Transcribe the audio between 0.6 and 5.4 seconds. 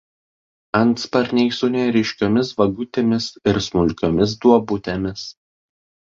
Antsparniai su neryškiomis vagutėmis ir smulkiomis duobutėmis.